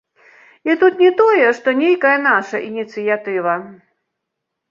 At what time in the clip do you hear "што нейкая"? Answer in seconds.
1.57-2.15